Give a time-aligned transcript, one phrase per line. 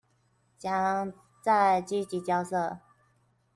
[0.57, 1.13] 將
[1.43, 2.79] 再積極交涉